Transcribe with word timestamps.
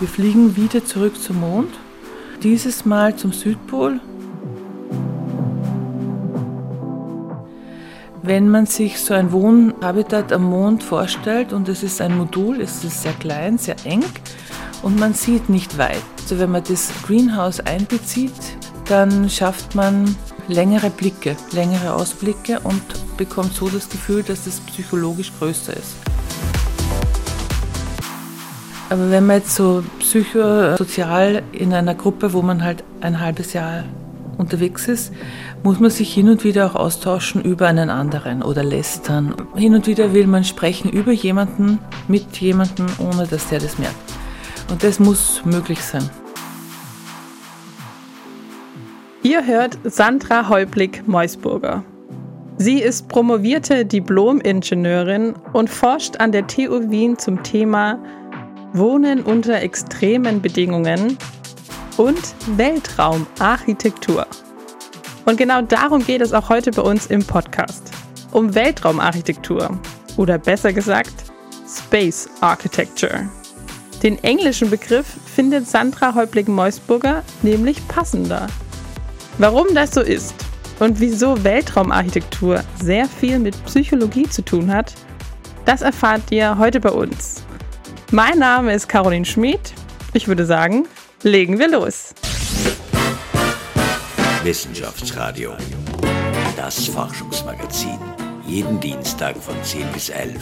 Wir 0.00 0.08
fliegen 0.08 0.56
wieder 0.56 0.82
zurück 0.82 1.20
zum 1.20 1.40
Mond, 1.40 1.74
dieses 2.42 2.86
Mal 2.86 3.16
zum 3.16 3.34
Südpol. 3.34 4.00
Wenn 8.22 8.48
man 8.48 8.64
sich 8.64 8.98
so 8.98 9.12
ein 9.12 9.30
Wohnhabitat 9.30 10.32
am 10.32 10.44
Mond 10.44 10.82
vorstellt 10.82 11.52
und 11.52 11.68
es 11.68 11.82
ist 11.82 12.00
ein 12.00 12.16
Modul, 12.16 12.62
es 12.62 12.82
ist 12.82 13.02
sehr 13.02 13.12
klein, 13.12 13.58
sehr 13.58 13.76
eng 13.84 14.04
und 14.82 14.98
man 14.98 15.12
sieht 15.12 15.50
nicht 15.50 15.76
weit. 15.76 16.02
Also 16.22 16.38
wenn 16.38 16.50
man 16.50 16.64
das 16.64 16.88
Greenhouse 17.06 17.60
einbezieht, 17.60 18.32
dann 18.86 19.28
schafft 19.28 19.74
man 19.74 20.16
längere 20.48 20.88
Blicke, 20.88 21.36
längere 21.52 21.92
Ausblicke 21.92 22.58
und 22.60 22.82
bekommt 23.18 23.52
so 23.52 23.68
das 23.68 23.86
Gefühl, 23.90 24.22
dass 24.22 24.46
es 24.46 24.60
psychologisch 24.60 25.30
größer 25.38 25.76
ist. 25.76 26.09
Aber 28.90 29.08
wenn 29.12 29.24
man 29.24 29.36
jetzt 29.36 29.54
so 29.54 29.84
psychosozial 30.00 31.44
in 31.52 31.72
einer 31.72 31.94
Gruppe, 31.94 32.32
wo 32.32 32.42
man 32.42 32.64
halt 32.64 32.82
ein 33.00 33.20
halbes 33.20 33.52
Jahr 33.52 33.84
unterwegs 34.36 34.88
ist, 34.88 35.12
muss 35.62 35.78
man 35.78 35.90
sich 35.90 36.12
hin 36.12 36.28
und 36.28 36.42
wieder 36.42 36.66
auch 36.66 36.74
austauschen 36.74 37.40
über 37.40 37.68
einen 37.68 37.88
anderen 37.88 38.42
oder 38.42 38.64
lästern. 38.64 39.36
Hin 39.54 39.76
und 39.76 39.86
wieder 39.86 40.12
will 40.12 40.26
man 40.26 40.42
sprechen 40.42 40.90
über 40.90 41.12
jemanden, 41.12 41.78
mit 42.08 42.36
jemandem, 42.38 42.86
ohne 42.98 43.28
dass 43.28 43.48
der 43.48 43.60
das 43.60 43.78
merkt. 43.78 43.94
Und 44.72 44.82
das 44.82 44.98
muss 44.98 45.40
möglich 45.44 45.80
sein. 45.80 46.10
Ihr 49.22 49.46
hört 49.46 49.78
Sandra 49.84 50.48
Häublig-Meusburger. 50.48 51.84
Sie 52.56 52.80
ist 52.80 53.08
promovierte 53.08 53.86
Diplom-Ingenieurin 53.86 55.34
und 55.52 55.70
forscht 55.70 56.16
an 56.16 56.32
der 56.32 56.48
TU 56.48 56.90
Wien 56.90 57.18
zum 57.18 57.42
Thema 57.44 57.98
Wohnen 58.72 59.22
unter 59.22 59.60
extremen 59.60 60.40
Bedingungen 60.40 61.18
und 61.96 62.34
Weltraumarchitektur. 62.56 64.24
Und 65.24 65.36
genau 65.36 65.60
darum 65.62 66.06
geht 66.06 66.20
es 66.20 66.32
auch 66.32 66.48
heute 66.48 66.70
bei 66.70 66.82
uns 66.82 67.06
im 67.06 67.24
Podcast. 67.24 67.90
Um 68.30 68.54
Weltraumarchitektur 68.54 69.76
oder 70.16 70.38
besser 70.38 70.72
gesagt 70.72 71.12
Space 71.68 72.28
Architecture. 72.40 73.28
Den 74.04 74.22
englischen 74.22 74.70
Begriff 74.70 75.06
findet 75.34 75.66
Sandra 75.66 76.14
Häubling-Meusburger 76.14 77.24
nämlich 77.42 77.86
passender. 77.88 78.46
Warum 79.38 79.66
das 79.74 79.90
so 79.90 80.00
ist 80.00 80.34
und 80.78 81.00
wieso 81.00 81.42
Weltraumarchitektur 81.42 82.62
sehr 82.80 83.06
viel 83.06 83.40
mit 83.40 83.62
Psychologie 83.64 84.28
zu 84.28 84.42
tun 84.42 84.72
hat, 84.72 84.94
das 85.64 85.82
erfahrt 85.82 86.30
ihr 86.30 86.56
heute 86.56 86.78
bei 86.78 86.90
uns. 86.90 87.42
Mein 88.12 88.40
Name 88.40 88.74
ist 88.74 88.88
Caroline 88.88 89.24
Schmid. 89.24 89.72
Ich 90.14 90.26
würde 90.26 90.44
sagen, 90.44 90.88
legen 91.22 91.60
wir 91.60 91.70
los. 91.70 92.12
Wissenschaftsradio. 94.42 95.52
Das 96.56 96.86
Forschungsmagazin. 96.86 98.00
Jeden 98.44 98.80
Dienstag 98.80 99.36
von 99.36 99.54
10 99.62 99.86
bis 99.92 100.08
11. 100.08 100.34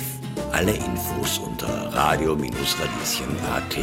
Alle 0.50 0.72
Infos 0.72 1.36
unter 1.40 1.68
radio-radieschen.at. 1.92 3.76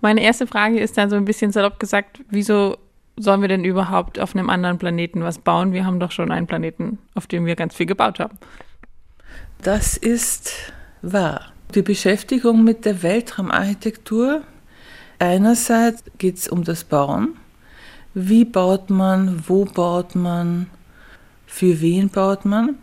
Meine 0.00 0.22
erste 0.22 0.48
Frage 0.48 0.80
ist 0.80 0.98
dann 0.98 1.08
so 1.08 1.14
ein 1.14 1.24
bisschen 1.24 1.52
salopp 1.52 1.78
gesagt, 1.78 2.24
wieso 2.30 2.78
sollen 3.16 3.42
wir 3.42 3.48
denn 3.48 3.62
überhaupt 3.62 4.18
auf 4.18 4.34
einem 4.34 4.50
anderen 4.50 4.78
Planeten 4.78 5.22
was 5.22 5.38
bauen? 5.38 5.72
Wir 5.72 5.86
haben 5.86 6.00
doch 6.00 6.10
schon 6.10 6.32
einen 6.32 6.48
Planeten, 6.48 6.98
auf 7.14 7.28
dem 7.28 7.46
wir 7.46 7.54
ganz 7.54 7.76
viel 7.76 7.86
gebaut 7.86 8.18
haben. 8.18 8.38
Das 9.62 9.96
ist 9.96 10.52
wahr. 11.02 11.52
Die 11.74 11.82
Beschäftigung 11.82 12.62
mit 12.62 12.84
der 12.84 13.02
Weltraumarchitektur, 13.02 14.42
einerseits 15.18 16.04
geht 16.16 16.38
es 16.38 16.48
um 16.48 16.62
das 16.62 16.84
Bauen. 16.84 17.36
Wie 18.14 18.44
baut 18.44 18.88
man, 18.88 19.42
wo 19.48 19.64
baut 19.64 20.14
man, 20.14 20.68
für 21.44 21.80
wen 21.80 22.08
baut 22.08 22.44
man. 22.44 22.76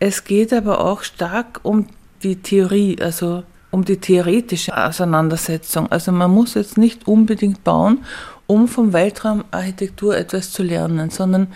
Es 0.00 0.24
geht 0.24 0.52
aber 0.52 0.84
auch 0.84 1.02
stark 1.02 1.60
um 1.62 1.86
die 2.24 2.36
Theorie, 2.36 2.96
also 3.00 3.44
um 3.70 3.84
die 3.84 3.98
theoretische 3.98 4.76
Auseinandersetzung. 4.76 5.90
Also 5.92 6.10
man 6.10 6.32
muss 6.32 6.54
jetzt 6.54 6.78
nicht 6.78 7.06
unbedingt 7.06 7.62
bauen, 7.62 8.04
um 8.48 8.66
vom 8.66 8.92
Weltraumarchitektur 8.92 10.16
etwas 10.16 10.50
zu 10.50 10.64
lernen, 10.64 11.10
sondern 11.10 11.48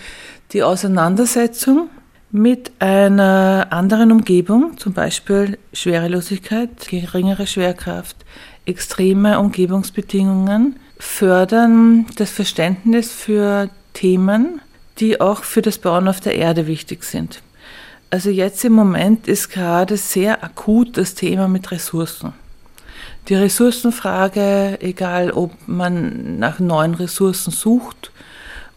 die 0.52 0.62
Auseinandersetzung 0.62 1.88
mit 2.32 2.72
einer 2.78 3.66
anderen 3.70 4.10
Umgebung, 4.10 4.78
zum 4.78 4.94
Beispiel 4.94 5.58
Schwerelosigkeit, 5.74 6.88
geringere 6.88 7.46
Schwerkraft, 7.46 8.16
extreme 8.64 9.38
Umgebungsbedingungen, 9.38 10.76
fördern 10.98 12.06
das 12.16 12.30
Verständnis 12.30 13.12
für 13.12 13.68
Themen, 13.92 14.62
die 14.98 15.20
auch 15.20 15.44
für 15.44 15.60
das 15.60 15.76
Bauen 15.76 16.08
auf 16.08 16.20
der 16.20 16.34
Erde 16.34 16.66
wichtig 16.66 17.04
sind. 17.04 17.42
Also 18.08 18.30
jetzt 18.30 18.64
im 18.64 18.72
Moment 18.72 19.28
ist 19.28 19.50
gerade 19.50 19.98
sehr 19.98 20.42
akut 20.42 20.96
das 20.96 21.14
Thema 21.14 21.48
mit 21.48 21.70
Ressourcen. 21.70 22.32
Die 23.28 23.34
Ressourcenfrage, 23.34 24.78
egal 24.80 25.32
ob 25.32 25.52
man 25.66 26.38
nach 26.38 26.60
neuen 26.60 26.94
Ressourcen 26.94 27.50
sucht 27.50 28.10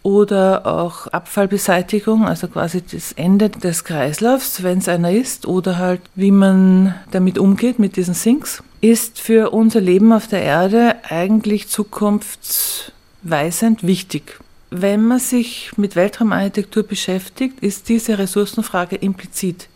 oder 0.06 0.66
auch 0.68 1.08
Abfallbeseitigung, 1.08 2.28
also 2.28 2.48
quasi 2.48 2.84
das 2.84 3.12
Ende 3.14 3.50
des 3.50 3.84
Kreislaufs, 3.84 4.62
wenn 4.62 4.78
es 4.78 4.88
einer 4.88 5.12
ist, 5.12 5.48
oder 5.48 5.80
halt 5.80 6.02
wie 6.14 6.30
man 6.30 6.94
damit 7.10 7.40
umgeht 7.40 7.80
mit 7.80 7.96
diesen 7.96 8.14
Sinks, 8.14 8.62
ist 8.82 9.20
für 9.20 9.50
unser 9.50 9.82
Leben 9.82 10.14
auf 10.14 10.28
der 10.28 10.44
Erde 10.44 10.98
eigentlich 11.10 11.70
zukunftsweisend 11.70 13.82
wichtig. 13.82 14.40
Wenn 14.70 15.08
man 15.08 15.18
sich 15.18 15.72
mit 15.76 15.96
Weltraumarchitektur 15.96 16.84
beschäftigt, 16.84 17.62
ist 17.62 17.90
diese 17.90 18.20
Ressourcenfrage 18.20 18.98
implizit, 18.98 19.70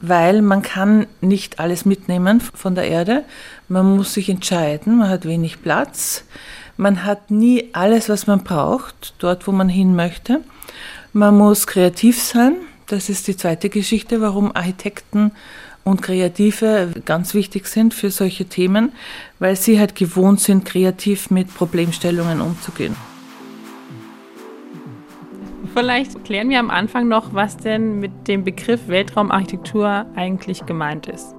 weil 0.00 0.42
man 0.42 0.62
kann 0.62 1.08
nicht 1.20 1.58
alles 1.58 1.84
mitnehmen 1.84 2.40
von 2.40 2.76
der 2.76 2.84
Erde. 2.84 3.24
Man 3.66 3.96
muss 3.96 4.14
sich 4.14 4.28
entscheiden, 4.28 4.98
man 4.98 5.08
hat 5.08 5.24
wenig 5.24 5.60
Platz, 5.60 6.22
man 6.76 7.04
hat 7.04 7.30
nie 7.30 7.70
alles, 7.72 8.08
was 8.08 8.26
man 8.26 8.44
braucht, 8.44 9.14
dort, 9.18 9.46
wo 9.46 9.52
man 9.52 9.68
hin 9.68 9.96
möchte. 9.96 10.40
Man 11.12 11.36
muss 11.36 11.66
kreativ 11.66 12.20
sein, 12.20 12.56
das 12.86 13.08
ist 13.08 13.26
die 13.28 13.36
zweite 13.36 13.68
Geschichte, 13.68 14.20
warum 14.20 14.54
Architekten 14.54 15.32
und 15.84 16.02
Kreative 16.02 16.90
ganz 17.04 17.32
wichtig 17.32 17.68
sind 17.68 17.94
für 17.94 18.10
solche 18.10 18.46
Themen, 18.46 18.92
weil 19.38 19.54
sie 19.54 19.78
halt 19.78 19.94
gewohnt 19.94 20.40
sind, 20.40 20.64
kreativ 20.64 21.30
mit 21.30 21.54
Problemstellungen 21.54 22.40
umzugehen. 22.40 22.96
Vielleicht 25.72 26.24
klären 26.24 26.48
wir 26.48 26.58
am 26.58 26.70
Anfang 26.70 27.06
noch, 27.06 27.34
was 27.34 27.56
denn 27.56 28.00
mit 28.00 28.26
dem 28.26 28.44
Begriff 28.44 28.88
Weltraumarchitektur 28.88 30.06
eigentlich 30.16 30.66
gemeint 30.66 31.06
ist. 31.06 31.35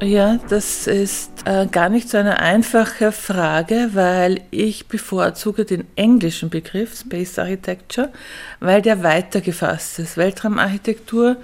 Ja, 0.00 0.38
das 0.48 0.86
ist 0.86 1.32
äh, 1.44 1.66
gar 1.66 1.88
nicht 1.88 2.08
so 2.08 2.18
eine 2.18 2.38
einfache 2.38 3.10
Frage, 3.10 3.90
weil 3.94 4.42
ich 4.52 4.86
bevorzuge 4.86 5.64
den 5.64 5.84
englischen 5.96 6.50
Begriff 6.50 7.00
Space 7.00 7.36
Architecture, 7.36 8.10
weil 8.60 8.80
der 8.80 9.02
weiter 9.02 9.40
gefasst 9.40 9.98
ist. 9.98 10.16
Weltraumarchitektur, 10.16 11.36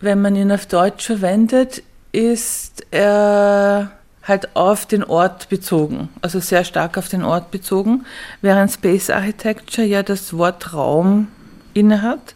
wenn 0.00 0.20
man 0.20 0.34
ihn 0.34 0.50
auf 0.50 0.66
Deutsch 0.66 1.06
verwendet, 1.06 1.84
ist 2.10 2.84
er 2.90 3.92
halt 4.24 4.56
auf 4.56 4.86
den 4.86 5.04
Ort 5.04 5.48
bezogen, 5.48 6.08
also 6.22 6.40
sehr 6.40 6.64
stark 6.64 6.98
auf 6.98 7.08
den 7.08 7.22
Ort 7.22 7.52
bezogen, 7.52 8.04
während 8.42 8.72
Space 8.72 9.10
Architecture 9.10 9.86
ja 9.86 10.02
das 10.02 10.36
Wort 10.36 10.74
Raum 10.74 11.28
innehat. 11.72 12.34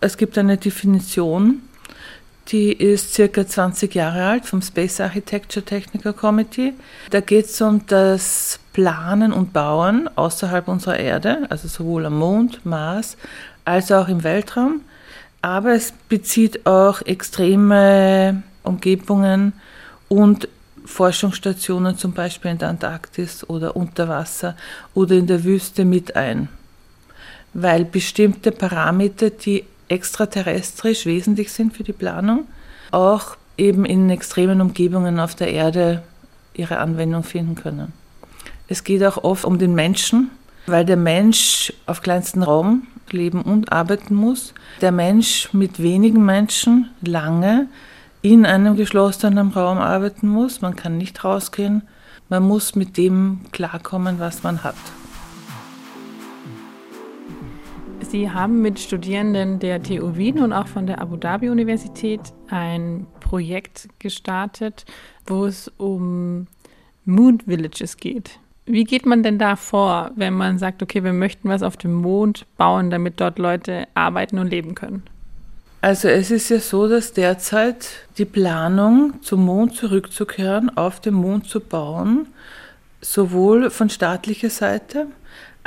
Es 0.00 0.16
gibt 0.16 0.36
eine 0.38 0.56
Definition, 0.56 1.62
die 2.48 2.72
ist 2.72 3.14
circa 3.14 3.46
20 3.46 3.94
Jahre 3.94 4.24
alt 4.24 4.46
vom 4.46 4.62
Space 4.62 5.00
Architecture 5.00 5.64
Technical 5.64 6.12
Committee. 6.12 6.72
Da 7.10 7.20
geht 7.20 7.46
es 7.46 7.60
um 7.60 7.86
das 7.86 8.58
Planen 8.72 9.32
und 9.32 9.52
Bauen 9.52 10.08
außerhalb 10.16 10.68
unserer 10.68 10.98
Erde, 10.98 11.46
also 11.50 11.68
sowohl 11.68 12.06
am 12.06 12.18
Mond, 12.18 12.64
Mars, 12.64 13.16
als 13.64 13.92
auch 13.92 14.08
im 14.08 14.24
Weltraum. 14.24 14.80
Aber 15.42 15.74
es 15.74 15.92
bezieht 16.08 16.66
auch 16.66 17.02
extreme 17.02 18.42
Umgebungen 18.62 19.52
und 20.08 20.48
Forschungsstationen, 20.84 21.98
zum 21.98 22.12
Beispiel 22.12 22.50
in 22.50 22.58
der 22.58 22.68
Antarktis 22.68 23.48
oder 23.48 23.76
unter 23.76 24.08
Wasser 24.08 24.56
oder 24.94 25.16
in 25.16 25.26
der 25.26 25.44
Wüste 25.44 25.84
mit 25.84 26.16
ein 26.16 26.48
weil 27.54 27.84
bestimmte 27.84 28.52
Parameter, 28.52 29.30
die 29.30 29.64
extraterrestrisch 29.88 31.06
wesentlich 31.06 31.52
sind 31.52 31.76
für 31.76 31.84
die 31.84 31.92
Planung, 31.92 32.46
auch 32.90 33.36
eben 33.56 33.84
in 33.84 34.08
extremen 34.10 34.60
Umgebungen 34.60 35.18
auf 35.20 35.34
der 35.34 35.50
Erde 35.52 36.02
ihre 36.54 36.78
Anwendung 36.78 37.22
finden 37.22 37.54
können. 37.54 37.92
Es 38.68 38.84
geht 38.84 39.02
auch 39.04 39.24
oft 39.24 39.44
um 39.44 39.58
den 39.58 39.74
Menschen, 39.74 40.30
weil 40.66 40.84
der 40.84 40.96
Mensch 40.96 41.72
auf 41.86 42.02
kleinstem 42.02 42.42
Raum 42.42 42.86
leben 43.10 43.42
und 43.42 43.72
arbeiten 43.72 44.14
muss. 44.14 44.52
Der 44.80 44.92
Mensch 44.92 45.48
mit 45.52 45.82
wenigen 45.82 46.24
Menschen 46.24 46.90
lange 47.00 47.68
in 48.20 48.44
einem 48.44 48.76
geschlossenen 48.76 49.50
Raum 49.50 49.78
arbeiten 49.78 50.28
muss. 50.28 50.60
Man 50.60 50.76
kann 50.76 50.98
nicht 50.98 51.24
rausgehen. 51.24 51.82
Man 52.28 52.42
muss 52.42 52.74
mit 52.74 52.96
dem 52.96 53.40
klarkommen, 53.52 54.18
was 54.18 54.42
man 54.42 54.62
hat. 54.62 54.74
Sie 58.08 58.30
haben 58.30 58.62
mit 58.62 58.80
Studierenden 58.80 59.58
der 59.58 59.82
TU 59.82 60.16
Wien 60.16 60.38
und 60.38 60.54
auch 60.54 60.66
von 60.66 60.86
der 60.86 60.98
Abu 61.02 61.16
Dhabi 61.16 61.50
Universität 61.50 62.20
ein 62.48 63.06
Projekt 63.20 63.90
gestartet, 63.98 64.86
wo 65.26 65.44
es 65.44 65.70
um 65.76 66.46
Moon 67.04 67.42
Villages 67.44 67.98
geht. 67.98 68.38
Wie 68.64 68.84
geht 68.84 69.04
man 69.04 69.22
denn 69.22 69.38
da 69.38 69.56
vor, 69.56 70.10
wenn 70.16 70.32
man 70.32 70.58
sagt, 70.58 70.82
okay, 70.82 71.04
wir 71.04 71.12
möchten 71.12 71.50
was 71.50 71.62
auf 71.62 71.76
dem 71.76 71.92
Mond 71.92 72.46
bauen, 72.56 72.88
damit 72.88 73.20
dort 73.20 73.38
Leute 73.38 73.86
arbeiten 73.92 74.38
und 74.38 74.48
leben 74.48 74.74
können? 74.74 75.02
Also 75.82 76.08
es 76.08 76.30
ist 76.30 76.48
ja 76.48 76.60
so, 76.60 76.88
dass 76.88 77.12
derzeit 77.12 77.90
die 78.16 78.24
Planung 78.24 79.22
zum 79.22 79.44
Mond 79.44 79.74
zurückzukehren, 79.74 80.74
auf 80.74 80.98
dem 81.00 81.14
Mond 81.14 81.46
zu 81.46 81.60
bauen, 81.60 82.26
sowohl 83.02 83.68
von 83.68 83.90
staatlicher 83.90 84.50
Seite 84.50 85.08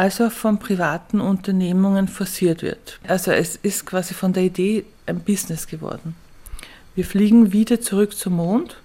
als 0.01 0.19
auch 0.19 0.31
von 0.31 0.57
privaten 0.57 1.21
Unternehmungen 1.21 2.07
forciert 2.07 2.63
wird. 2.63 2.99
Also 3.07 3.29
es 3.29 3.55
ist 3.55 3.85
quasi 3.85 4.15
von 4.15 4.33
der 4.33 4.41
Idee 4.41 4.83
ein 5.05 5.19
Business 5.19 5.67
geworden. 5.67 6.15
Wir 6.95 7.05
fliegen 7.05 7.53
wieder 7.53 7.81
zurück 7.81 8.17
zum 8.17 8.37
Mond, 8.37 8.77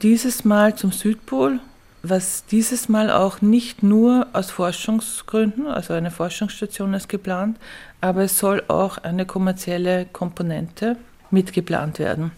dieses 0.00 0.42
Mal 0.46 0.74
zum 0.74 0.90
Südpol, 0.90 1.60
was 2.02 2.46
dieses 2.46 2.88
Mal 2.88 3.10
auch 3.10 3.42
nicht 3.42 3.82
nur 3.82 4.26
aus 4.32 4.50
Forschungsgründen, 4.50 5.66
also 5.66 5.92
eine 5.92 6.10
Forschungsstation 6.10 6.94
ist 6.94 7.10
geplant, 7.10 7.58
aber 8.00 8.22
es 8.22 8.38
soll 8.38 8.62
auch 8.68 8.96
eine 8.96 9.26
kommerzielle 9.26 10.06
Komponente 10.06 10.96
mitgeplant 11.30 11.98
werden. 11.98 12.30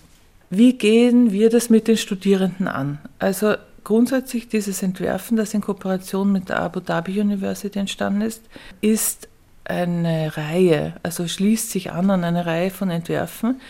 Wie 0.50 0.72
gehen 0.72 1.30
wir 1.30 1.48
das 1.48 1.70
mit 1.70 1.86
den 1.86 1.96
Studierenden 1.96 2.66
an? 2.66 2.98
Also 3.20 3.54
grundsätzlich 3.86 4.48
dieses 4.48 4.82
Entwerfen, 4.82 5.36
das 5.36 5.54
in 5.54 5.60
Kooperation 5.60 6.32
mit 6.32 6.48
der 6.48 6.58
Abu 6.60 6.80
Dhabi 6.80 7.20
University 7.20 7.78
entstanden 7.78 8.20
ist, 8.20 8.42
ist 8.80 9.28
eine 9.64 10.36
Reihe, 10.36 10.94
also 11.04 11.28
schließt 11.28 11.70
sich 11.70 11.92
an 11.92 12.10
an 12.10 12.24
eine 12.24 12.46
Reihe 12.46 12.70
von 12.70 12.90
Entwerfen, 12.90 13.60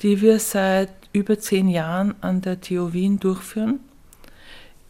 die 0.00 0.22
wir 0.22 0.40
seit 0.40 0.90
über 1.12 1.38
zehn 1.38 1.68
Jahren 1.68 2.16
an 2.20 2.40
der 2.40 2.60
TU 2.60 2.92
Wien 2.92 3.20
durchführen. 3.20 3.78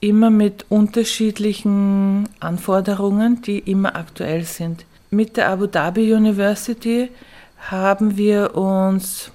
Immer 0.00 0.30
mit 0.30 0.64
unterschiedlichen 0.70 2.26
Anforderungen, 2.40 3.42
die 3.42 3.58
immer 3.58 3.96
aktuell 3.96 4.44
sind. 4.44 4.86
Mit 5.10 5.36
der 5.36 5.50
Abu 5.50 5.66
Dhabi 5.66 6.14
University 6.14 7.10
haben 7.58 8.16
wir 8.16 8.56
uns 8.56 9.30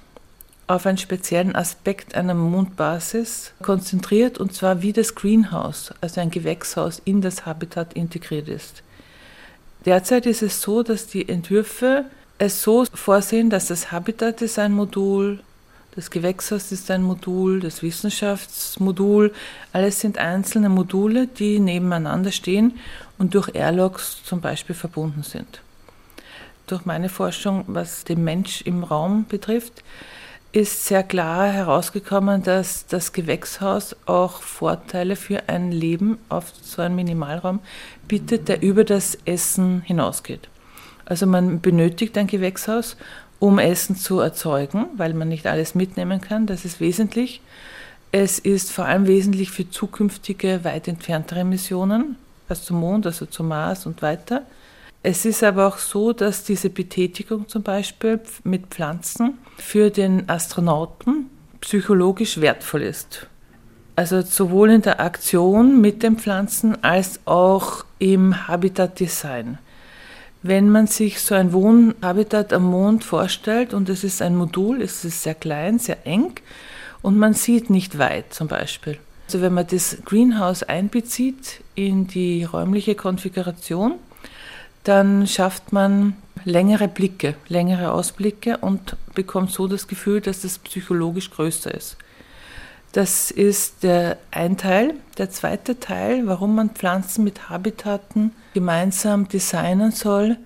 auf 0.66 0.86
einen 0.86 0.98
speziellen 0.98 1.54
Aspekt 1.54 2.14
einer 2.14 2.34
Mondbasis 2.34 3.52
konzentriert, 3.62 4.38
und 4.38 4.52
zwar 4.52 4.82
wie 4.82 4.92
das 4.92 5.14
Greenhouse, 5.14 5.94
also 6.00 6.20
ein 6.20 6.30
Gewächshaus, 6.30 7.00
in 7.04 7.20
das 7.20 7.46
Habitat 7.46 7.94
integriert 7.94 8.48
ist. 8.48 8.82
Derzeit 9.84 10.26
ist 10.26 10.42
es 10.42 10.60
so, 10.60 10.82
dass 10.82 11.06
die 11.06 11.28
Entwürfe 11.28 12.04
es 12.38 12.62
so 12.62 12.84
vorsehen, 12.92 13.50
dass 13.50 13.66
das 13.68 13.92
Habitat 13.92 14.42
ist 14.42 14.58
ein 14.58 14.72
Modul, 14.72 15.40
das 15.94 16.10
Gewächshaus 16.10 16.72
ist 16.72 16.90
ein 16.90 17.02
Modul, 17.02 17.60
das 17.60 17.82
Wissenschaftsmodul, 17.82 19.32
alles 19.72 20.00
sind 20.00 20.18
einzelne 20.18 20.68
Module, 20.68 21.26
die 21.26 21.60
nebeneinander 21.60 22.32
stehen 22.32 22.74
und 23.16 23.34
durch 23.34 23.54
Airlocks 23.54 24.22
zum 24.24 24.40
Beispiel 24.40 24.74
verbunden 24.74 25.22
sind 25.22 25.62
durch 26.66 26.84
meine 26.84 27.08
Forschung, 27.08 27.64
was 27.68 28.04
den 28.04 28.24
Mensch 28.24 28.62
im 28.62 28.84
Raum 28.84 29.26
betrifft, 29.28 29.82
ist 30.56 30.86
sehr 30.86 31.02
klar 31.02 31.48
herausgekommen, 31.48 32.42
dass 32.42 32.86
das 32.86 33.12
Gewächshaus 33.12 33.94
auch 34.06 34.40
Vorteile 34.40 35.14
für 35.14 35.50
ein 35.50 35.70
Leben 35.70 36.16
auf 36.30 36.50
so 36.62 36.80
einem 36.80 36.96
Minimalraum 36.96 37.60
bietet, 38.08 38.48
der 38.48 38.62
über 38.62 38.84
das 38.84 39.18
Essen 39.26 39.82
hinausgeht. 39.82 40.48
Also 41.04 41.26
man 41.26 41.60
benötigt 41.60 42.16
ein 42.16 42.26
Gewächshaus, 42.26 42.96
um 43.38 43.58
Essen 43.58 43.96
zu 43.96 44.20
erzeugen, 44.20 44.86
weil 44.96 45.12
man 45.12 45.28
nicht 45.28 45.46
alles 45.46 45.74
mitnehmen 45.74 46.22
kann. 46.22 46.46
Das 46.46 46.64
ist 46.64 46.80
wesentlich. 46.80 47.42
Es 48.10 48.38
ist 48.38 48.72
vor 48.72 48.86
allem 48.86 49.06
wesentlich 49.06 49.50
für 49.50 49.68
zukünftige 49.68 50.64
weit 50.64 50.88
entferntere 50.88 51.44
Missionen, 51.44 52.16
als 52.48 52.64
zum 52.64 52.80
Mond, 52.80 53.04
also 53.04 53.26
zum 53.26 53.48
Mars 53.48 53.84
und 53.84 54.00
weiter. 54.00 54.40
Es 55.02 55.24
ist 55.24 55.42
aber 55.44 55.68
auch 55.68 55.78
so, 55.78 56.12
dass 56.12 56.44
diese 56.44 56.70
Betätigung 56.70 57.48
zum 57.48 57.62
Beispiel 57.62 58.20
mit 58.44 58.66
Pflanzen 58.68 59.38
für 59.56 59.90
den 59.90 60.28
Astronauten 60.28 61.30
psychologisch 61.60 62.40
wertvoll 62.40 62.82
ist. 62.82 63.28
Also 63.94 64.20
sowohl 64.20 64.70
in 64.70 64.82
der 64.82 65.00
Aktion 65.00 65.80
mit 65.80 66.02
den 66.02 66.18
Pflanzen 66.18 66.82
als 66.82 67.20
auch 67.24 67.84
im 67.98 68.46
Habitatdesign. 68.46 69.58
Wenn 70.42 70.70
man 70.70 70.86
sich 70.86 71.20
so 71.20 71.34
ein 71.34 71.52
Wohnhabitat 71.52 72.52
am 72.52 72.64
Mond 72.64 73.04
vorstellt 73.04 73.74
und 73.74 73.88
es 73.88 74.04
ist 74.04 74.20
ein 74.22 74.36
Modul, 74.36 74.82
es 74.82 75.04
ist 75.04 75.22
sehr 75.22 75.34
klein, 75.34 75.78
sehr 75.78 76.06
eng 76.06 76.32
und 77.02 77.18
man 77.18 77.32
sieht 77.32 77.70
nicht 77.70 77.98
weit 77.98 78.34
zum 78.34 78.48
Beispiel. 78.48 78.98
Also 79.26 79.40
wenn 79.40 79.54
man 79.54 79.66
das 79.66 79.96
Greenhouse 80.04 80.62
einbezieht 80.62 81.62
in 81.74 82.06
die 82.06 82.44
räumliche 82.44 82.94
Konfiguration, 82.94 83.94
dann 84.86 85.26
schafft 85.26 85.72
man 85.72 86.16
längere 86.44 86.86
Blicke, 86.86 87.34
längere 87.48 87.92
Ausblicke 87.92 88.58
und 88.58 88.96
bekommt 89.14 89.50
so 89.50 89.66
das 89.66 89.88
Gefühl, 89.88 90.20
dass 90.20 90.42
das 90.42 90.58
psychologisch 90.58 91.30
größer 91.30 91.74
ist. 91.74 91.96
Das 92.92 93.30
ist 93.30 93.82
der 93.82 94.16
ein 94.30 94.56
Teil. 94.56 94.94
Der 95.18 95.28
zweite 95.30 95.80
Teil, 95.80 96.26
warum 96.26 96.54
man 96.54 96.70
Pflanzen 96.70 97.24
mit 97.24 97.50
Habitaten 97.50 98.32
gemeinsam 98.54 99.28
designen 99.28 99.90
soll, 99.90 100.38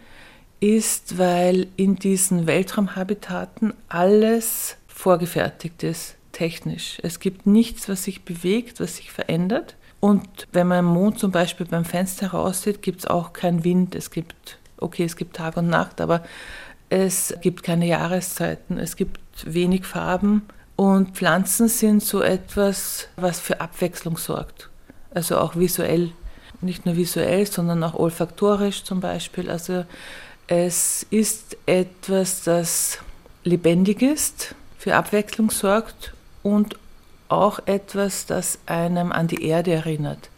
ist, 0.58 1.18
weil 1.18 1.68
in 1.76 1.96
diesen 1.96 2.46
Weltraumhabitaten 2.46 3.74
alles 3.88 4.76
vorgefertigt 4.88 5.82
ist, 5.82 6.16
technisch. 6.32 6.98
Es 7.02 7.20
gibt 7.20 7.46
nichts, 7.46 7.88
was 7.88 8.04
sich 8.04 8.24
bewegt, 8.24 8.80
was 8.80 8.96
sich 8.96 9.12
verändert. 9.12 9.76
Und 10.00 10.48
wenn 10.52 10.66
man 10.66 10.80
im 10.80 10.86
Mond 10.86 11.18
zum 11.18 11.30
Beispiel 11.30 11.66
beim 11.66 11.84
Fenster 11.84 12.28
raussieht, 12.28 12.82
gibt 12.82 13.00
es 13.00 13.06
auch 13.06 13.32
keinen 13.32 13.64
Wind. 13.64 13.94
Es 13.94 14.10
gibt, 14.10 14.58
okay, 14.78 15.04
es 15.04 15.16
gibt 15.16 15.36
Tag 15.36 15.58
und 15.58 15.68
Nacht, 15.68 16.00
aber 16.00 16.24
es 16.88 17.34
gibt 17.42 17.62
keine 17.62 17.86
Jahreszeiten, 17.86 18.78
es 18.78 18.96
gibt 18.96 19.20
wenig 19.44 19.84
Farben. 19.84 20.42
Und 20.74 21.16
Pflanzen 21.16 21.68
sind 21.68 22.02
so 22.02 22.22
etwas, 22.22 23.08
was 23.16 23.38
für 23.38 23.60
Abwechslung 23.60 24.16
sorgt. 24.16 24.70
Also 25.12 25.38
auch 25.38 25.54
visuell. 25.56 26.12
Nicht 26.62 26.86
nur 26.86 26.96
visuell, 26.96 27.46
sondern 27.46 27.82
auch 27.84 27.94
olfaktorisch 27.94 28.84
zum 28.84 29.00
Beispiel. 29.00 29.50
Also 29.50 29.84
es 30.46 31.06
ist 31.10 31.56
etwas, 31.66 32.42
das 32.42 32.98
lebendig 33.44 34.02
ist, 34.02 34.54
für 34.78 34.96
Abwechslung 34.96 35.50
sorgt 35.50 36.12
und 36.42 36.76
auch 37.30 37.60
etwas, 37.66 38.26
das 38.26 38.58
einem 38.66 39.12
an 39.12 39.26
die 39.26 39.44
Erde 39.44 39.72
erinnert 39.72 40.30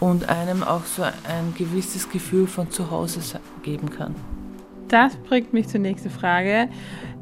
und 0.00 0.28
einem 0.28 0.62
auch 0.62 0.84
so 0.84 1.02
ein 1.02 1.54
gewisses 1.56 2.10
Gefühl 2.10 2.46
von 2.46 2.70
Zuhause 2.70 3.20
geben 3.62 3.90
kann. 3.90 4.14
Das 4.88 5.16
bringt 5.16 5.52
mich 5.52 5.68
zur 5.68 5.80
nächsten 5.80 6.08
Frage. 6.08 6.68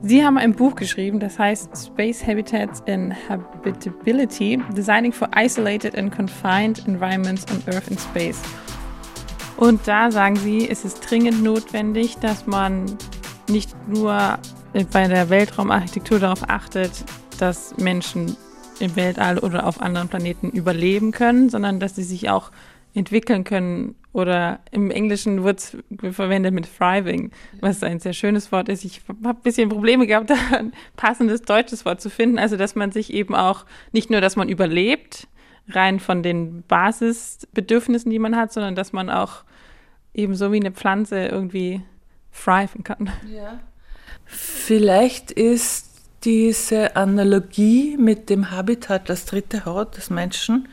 Sie 0.03 0.25
haben 0.25 0.39
ein 0.39 0.55
Buch 0.55 0.77
geschrieben, 0.77 1.19
das 1.19 1.39
heißt 1.39 1.87
Space 1.87 2.25
Habitats 2.25 2.83
and 2.87 3.15
Habitability, 3.29 4.63
Designing 4.77 5.13
for 5.13 5.29
Isolated 5.35 5.97
and 5.99 6.15
Confined 6.15 6.87
Environments 6.87 7.45
on 7.51 7.63
Earth 7.75 7.91
and 7.91 8.01
Space. 8.01 8.41
Und 9.57 9.81
da 9.89 10.11
sagen 10.11 10.37
Sie, 10.37 10.69
es 10.69 10.85
ist 10.85 11.11
dringend 11.11 11.43
notwendig, 11.43 12.17
dass 12.19 12.47
man 12.47 12.87
nicht 13.49 13.75
nur 13.89 14.39
bei 14.93 15.09
der 15.09 15.31
Weltraumarchitektur 15.31 16.21
darauf 16.21 16.49
achtet, 16.49 16.93
dass 17.39 17.77
Menschen 17.79 18.37
im 18.81 18.97
Weltall 18.97 19.39
oder 19.39 19.67
auf 19.67 19.81
anderen 19.81 20.09
Planeten 20.09 20.51
überleben 20.51 21.13
können, 21.13 21.49
sondern 21.49 21.81
dass 21.81 21.97
sie 21.97 22.03
sich 22.03 22.31
auch 22.31 22.51
entwickeln 22.95 23.45
können. 23.45 23.95
Oder 24.13 24.61
im 24.71 24.91
Englischen 24.91 25.45
wird 25.45 25.61
es 25.61 25.77
verwendet 26.15 26.55
mit 26.55 26.67
thriving, 26.79 27.31
was 27.61 27.83
ein 27.83 28.01
sehr 28.01 28.15
schönes 28.15 28.51
Wort 28.51 28.71
ist. 28.71 28.85
Ich 28.85 29.03
habe 29.09 29.39
ein 29.39 29.43
bisschen 29.43 29.69
Probleme 29.69 30.07
gehabt, 30.07 30.31
ein 30.53 30.73
passendes 30.97 31.43
deutsches 31.43 31.85
Wort 31.85 32.01
zu 32.01 32.09
finden. 32.09 32.39
Also, 32.39 32.57
dass 32.57 32.75
man 32.75 32.93
sich 32.93 33.13
eben 33.13 33.35
auch 33.35 33.67
nicht 33.93 34.11
nur, 34.11 34.23
dass 34.23 34.37
man 34.37 34.49
überlebt, 34.49 35.29
rein 35.69 36.01
von 36.01 36.23
den 36.23 36.63
Basisbedürfnissen, 36.63 38.11
die 38.11 38.19
man 38.19 38.37
hat, 38.37 38.53
sondern 38.53 38.75
dass 38.75 38.93
man 38.93 39.11
auch 39.11 39.45
eben 40.15 40.35
so 40.35 40.53
wie 40.53 40.61
eine 40.61 40.73
Pflanze 40.73 41.27
irgendwie 41.27 41.83
thriven 42.33 42.85
kann. 42.85 43.11
Ja. 43.31 43.61
Vielleicht 44.25 45.31
ist 45.31 45.96
diese 46.27 46.97
Analogie 46.97 47.97
mit 47.97 48.29
dem 48.29 48.51
Habitat, 48.51 49.09
das 49.09 49.25
dritte 49.27 49.65
Haut 49.65 49.97
des 49.97 50.11
Menschen, 50.11 50.69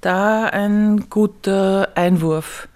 da 0.00 0.46
ein 0.46 1.08
guter 1.08 1.90
Einwurf. 1.94 2.68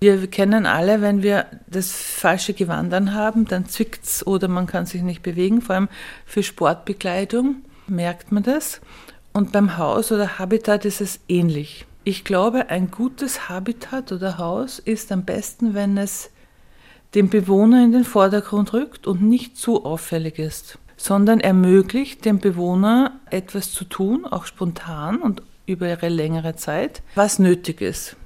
Wir 0.00 0.26
kennen 0.26 0.64
alle, 0.64 1.02
wenn 1.02 1.22
wir 1.22 1.46
das 1.66 1.92
falsche 1.92 2.54
Gewand 2.54 2.92
haben, 3.12 3.44
dann 3.44 3.66
zwickt 3.66 4.04
es 4.04 4.26
oder 4.26 4.48
man 4.48 4.66
kann 4.66 4.86
sich 4.86 5.02
nicht 5.02 5.22
bewegen, 5.22 5.60
vor 5.60 5.74
allem 5.74 5.88
für 6.24 6.42
Sportbekleidung. 6.42 7.56
merkt 7.86 8.32
man 8.32 8.42
das. 8.42 8.80
Und 9.34 9.52
beim 9.52 9.76
Haus 9.76 10.12
oder 10.12 10.38
Habitat 10.38 10.86
ist 10.86 11.02
es 11.02 11.20
ähnlich. 11.28 11.84
Ich 12.04 12.24
glaube, 12.24 12.70
ein 12.70 12.90
gutes 12.90 13.50
Habitat 13.50 14.12
oder 14.12 14.38
Haus 14.38 14.78
ist 14.78 15.12
am 15.12 15.24
besten, 15.24 15.74
wenn 15.74 15.98
es 15.98 16.30
den 17.14 17.28
Bewohner 17.28 17.84
in 17.84 17.92
den 17.92 18.04
Vordergrund 18.04 18.72
rückt 18.72 19.06
und 19.06 19.22
nicht 19.22 19.58
zu 19.58 19.84
auffällig 19.84 20.38
ist, 20.38 20.78
sondern 21.04 21.38
ermöglicht 21.38 22.24
dem 22.24 22.38
Bewohner 22.38 23.20
etwas 23.28 23.72
zu 23.72 23.84
tun, 23.84 24.24
auch 24.24 24.46
spontan 24.46 25.18
und 25.18 25.42
über 25.66 25.84
eine 25.84 26.08
längere 26.08 26.56
Zeit, 26.56 27.02
was 27.14 27.38
nötig 27.38 27.82
ist. 27.82 28.16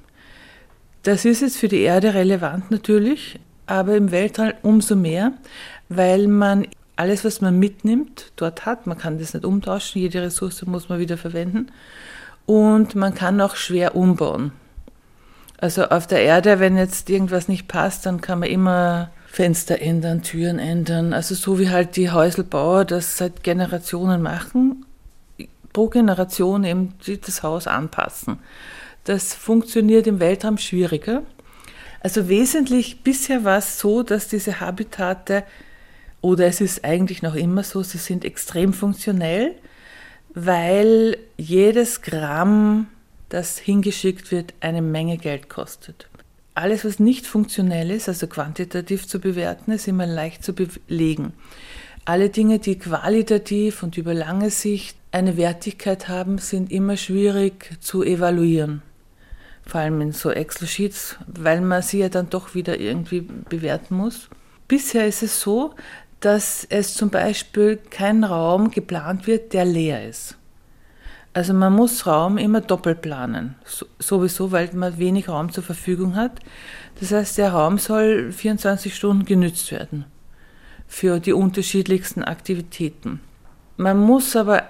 Das 1.03 1.25
ist 1.25 1.41
jetzt 1.41 1.57
für 1.57 1.67
die 1.67 1.81
Erde 1.81 2.13
relevant 2.13 2.71
natürlich, 2.71 3.37
aber 3.65 3.97
im 3.97 4.11
Weltall 4.11 4.55
umso 4.61 4.95
mehr, 4.95 5.33
weil 5.89 6.29
man 6.29 6.67
alles, 6.95 7.25
was 7.25 7.41
man 7.41 7.59
mitnimmt, 7.59 8.31
dort 8.37 8.65
hat. 8.65 8.87
Man 8.87 8.97
kann 8.97 9.19
das 9.19 9.33
nicht 9.33 9.43
umtauschen, 9.43 10.01
jede 10.01 10.21
Ressource 10.21 10.65
muss 10.65 10.87
man 10.87 10.99
wieder 10.99 11.17
verwenden. 11.17 11.73
Und 12.45 12.95
man 12.95 13.13
kann 13.13 13.41
auch 13.41 13.57
schwer 13.57 13.93
umbauen. 13.93 14.53
Also 15.57 15.83
auf 15.89 16.07
der 16.07 16.21
Erde, 16.21 16.61
wenn 16.61 16.77
jetzt 16.77 17.09
irgendwas 17.09 17.49
nicht 17.49 17.67
passt, 17.67 18.05
dann 18.05 18.21
kann 18.21 18.39
man 18.39 18.47
immer 18.47 19.11
Fenster 19.31 19.79
ändern, 19.79 20.23
Türen 20.23 20.57
ändern. 20.59 21.13
Also 21.13 21.35
so 21.35 21.59
wie 21.59 21.69
halt 21.69 21.95
die 21.95 22.09
Häuselbauer 22.09 22.83
das 22.83 23.17
seit 23.17 23.43
Generationen 23.43 24.21
machen, 24.21 24.85
pro 25.71 25.87
Generation 25.87 26.63
eben 26.63 26.93
das 27.25 27.43
Haus 27.43 27.67
anpassen. 27.67 28.39
Das 29.03 29.35
funktioniert 29.35 30.07
im 30.07 30.19
Weltraum 30.19 30.57
schwieriger. 30.57 31.21
Also 32.01 32.27
wesentlich 32.27 33.03
bisher 33.03 33.43
war 33.43 33.59
es 33.59 33.79
so, 33.79 34.03
dass 34.03 34.27
diese 34.27 34.59
Habitate 34.59 35.43
oder 36.21 36.47
es 36.47 36.59
ist 36.59 36.83
eigentlich 36.83 37.21
noch 37.21 37.35
immer 37.35 37.63
so, 37.63 37.83
sie 37.83 37.97
sind 37.97 38.25
extrem 38.25 38.73
funktionell, 38.73 39.55
weil 40.33 41.17
jedes 41.37 42.01
Gramm, 42.01 42.87
das 43.29 43.59
hingeschickt 43.59 44.31
wird, 44.31 44.53
eine 44.59 44.81
Menge 44.81 45.17
Geld 45.17 45.49
kostet. 45.49 46.09
Alles, 46.55 46.83
was 46.83 46.99
nicht 46.99 47.25
funktionell 47.25 47.91
ist, 47.91 48.09
also 48.09 48.27
quantitativ 48.27 49.07
zu 49.07 49.19
bewerten, 49.19 49.71
ist 49.71 49.87
immer 49.87 50.05
leicht 50.05 50.43
zu 50.43 50.53
belegen. 50.53 51.33
Alle 52.05 52.29
Dinge, 52.29 52.59
die 52.59 52.77
qualitativ 52.77 53.83
und 53.83 53.97
über 53.97 54.13
lange 54.13 54.49
Sicht 54.49 54.97
eine 55.11 55.37
Wertigkeit 55.37 56.07
haben, 56.07 56.37
sind 56.37 56.71
immer 56.71 56.97
schwierig 56.97 57.77
zu 57.81 58.03
evaluieren. 58.03 58.81
Vor 59.65 59.81
allem 59.81 60.01
in 60.01 60.11
so 60.11 60.31
Excel-Sheets, 60.31 61.17
weil 61.27 61.61
man 61.61 61.83
sie 61.83 61.99
ja 61.99 62.09
dann 62.09 62.29
doch 62.29 62.55
wieder 62.55 62.79
irgendwie 62.79 63.21
bewerten 63.21 63.95
muss. 63.95 64.27
Bisher 64.67 65.05
ist 65.05 65.21
es 65.21 65.39
so, 65.41 65.75
dass 66.19 66.65
es 66.69 66.95
zum 66.95 67.11
Beispiel 67.11 67.77
kein 67.77 68.23
Raum 68.23 68.71
geplant 68.71 69.27
wird, 69.27 69.53
der 69.53 69.65
leer 69.65 70.07
ist. 70.07 70.38
Also 71.33 71.53
man 71.53 71.73
muss 71.73 72.07
Raum 72.07 72.37
immer 72.37 72.61
doppelt 72.61 73.01
planen, 73.01 73.55
sowieso, 73.99 74.51
weil 74.51 74.69
man 74.73 74.97
wenig 74.97 75.29
Raum 75.29 75.51
zur 75.51 75.63
Verfügung 75.63 76.15
hat. 76.15 76.39
Das 76.99 77.11
heißt, 77.11 77.37
der 77.37 77.51
Raum 77.51 77.77
soll 77.77 78.31
24 78.31 78.95
Stunden 78.95 79.25
genützt 79.25 79.71
werden 79.71 80.05
für 80.87 81.19
die 81.19 81.33
unterschiedlichsten 81.33 82.23
Aktivitäten. 82.23 83.19
Man 83.77 83.99
muss 83.99 84.35
aber 84.35 84.63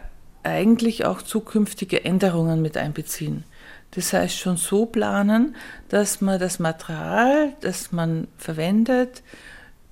eigentlich 0.43 1.05
auch 1.05 1.21
zukünftige 1.21 2.03
Änderungen 2.03 2.61
mit 2.61 2.75
einbeziehen. 2.75 3.45
Das 3.91 4.13
heißt 4.13 4.37
schon 4.37 4.57
so 4.57 4.85
planen, 4.85 5.55
dass 5.87 6.21
man 6.21 6.39
das 6.39 6.59
Material, 6.59 7.53
das 7.61 7.91
man 7.91 8.27
verwendet, 8.37 9.23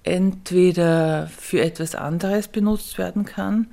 entweder 0.04 1.28
für 1.28 1.62
etwas 1.62 1.96
anderes 1.96 2.48
benutzt 2.48 2.98
werden 2.98 3.26
kann 3.26 3.68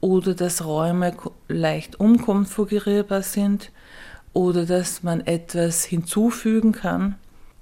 oder 0.00 0.34
dass 0.34 0.64
Räume 0.64 1.14
leicht 1.48 2.00
umkonfigurierbar 2.00 3.22
sind 3.22 3.70
oder 4.32 4.64
dass 4.64 5.02
man 5.02 5.20
etwas 5.26 5.84
hinzufügen 5.84 6.72
kann. 6.72 7.16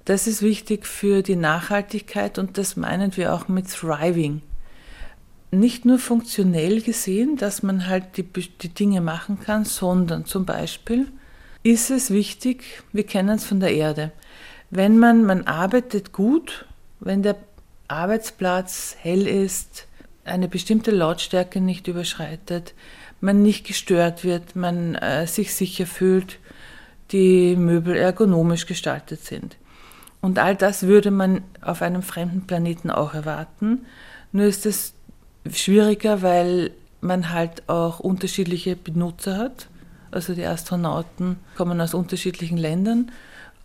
Das 0.05 0.27
ist 0.27 0.41
wichtig 0.41 0.87
für 0.87 1.21
die 1.21 1.35
Nachhaltigkeit 1.35 2.39
und 2.39 2.57
das 2.57 2.75
meinen 2.75 3.15
wir 3.17 3.33
auch 3.33 3.47
mit 3.47 3.69
Thriving. 3.69 4.41
Nicht 5.51 5.85
nur 5.85 5.99
funktionell 5.99 6.81
gesehen, 6.81 7.35
dass 7.35 7.63
man 7.63 7.87
halt 7.87 8.17
die, 8.17 8.23
die 8.23 8.69
Dinge 8.69 9.01
machen 9.01 9.39
kann, 9.39 9.65
sondern 9.65 10.25
zum 10.25 10.45
Beispiel 10.45 11.07
ist 11.63 11.89
es 11.89 12.11
wichtig, 12.11 12.83
wir 12.93 13.03
kennen 13.03 13.37
es 13.37 13.45
von 13.45 13.59
der 13.59 13.73
Erde, 13.73 14.11
wenn 14.69 14.97
man, 14.97 15.25
man 15.25 15.45
arbeitet 15.45 16.13
gut, 16.13 16.65
wenn 16.99 17.23
der 17.23 17.35
Arbeitsplatz 17.87 18.95
hell 18.99 19.27
ist, 19.27 19.87
eine 20.29 20.47
bestimmte 20.47 20.91
Lautstärke 20.91 21.61
nicht 21.61 21.87
überschreitet, 21.87 22.73
man 23.21 23.41
nicht 23.41 23.65
gestört 23.65 24.23
wird, 24.23 24.55
man 24.55 24.95
äh, 24.95 25.27
sich 25.27 25.53
sicher 25.53 25.85
fühlt, 25.85 26.37
die 27.11 27.55
Möbel 27.55 27.95
ergonomisch 27.95 28.65
gestaltet 28.65 29.23
sind. 29.23 29.57
Und 30.21 30.39
all 30.39 30.55
das 30.55 30.83
würde 30.83 31.11
man 31.11 31.43
auf 31.61 31.81
einem 31.81 32.01
fremden 32.01 32.45
Planeten 32.45 32.91
auch 32.91 33.13
erwarten. 33.13 33.85
Nur 34.31 34.45
ist 34.45 34.65
es 34.65 34.93
schwieriger, 35.49 36.21
weil 36.21 36.71
man 37.01 37.31
halt 37.31 37.67
auch 37.69 37.99
unterschiedliche 37.99 38.75
Benutzer 38.75 39.37
hat. 39.37 39.67
Also 40.11 40.33
die 40.33 40.45
Astronauten 40.45 41.37
kommen 41.55 41.79
aus 41.79 41.93
unterschiedlichen 41.93 42.57
Ländern 42.57 43.11